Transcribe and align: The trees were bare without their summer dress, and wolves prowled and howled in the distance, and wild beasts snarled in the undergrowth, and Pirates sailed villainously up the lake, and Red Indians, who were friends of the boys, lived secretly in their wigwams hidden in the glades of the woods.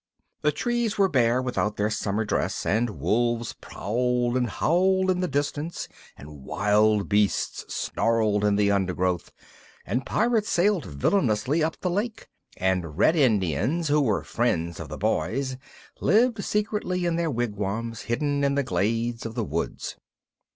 The 0.41 0.51
trees 0.51 0.97
were 0.97 1.07
bare 1.07 1.43
without 1.43 1.75
their 1.77 1.91
summer 1.91 2.25
dress, 2.25 2.65
and 2.65 2.99
wolves 2.99 3.53
prowled 3.53 4.35
and 4.35 4.49
howled 4.49 5.11
in 5.11 5.19
the 5.19 5.27
distance, 5.27 5.87
and 6.17 6.43
wild 6.43 7.07
beasts 7.07 7.71
snarled 7.71 8.43
in 8.43 8.55
the 8.55 8.71
undergrowth, 8.71 9.31
and 9.85 10.03
Pirates 10.03 10.49
sailed 10.49 10.85
villainously 10.85 11.63
up 11.63 11.79
the 11.81 11.91
lake, 11.91 12.29
and 12.57 12.97
Red 12.97 13.15
Indians, 13.15 13.89
who 13.89 14.01
were 14.01 14.23
friends 14.23 14.79
of 14.79 14.89
the 14.89 14.97
boys, 14.97 15.57
lived 15.99 16.43
secretly 16.43 17.05
in 17.05 17.15
their 17.15 17.29
wigwams 17.29 18.01
hidden 18.01 18.43
in 18.43 18.55
the 18.55 18.63
glades 18.63 19.23
of 19.23 19.35
the 19.35 19.45
woods. 19.45 19.97